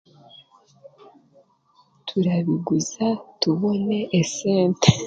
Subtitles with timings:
[2.07, 3.07] Turabiguza
[3.39, 4.89] tubone esente